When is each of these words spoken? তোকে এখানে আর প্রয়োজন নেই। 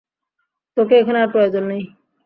তোকে 0.77 0.93
এখানে 0.97 1.17
আর 1.19 1.29
প্রয়োজন 1.31 1.63
নেই। 1.63 1.83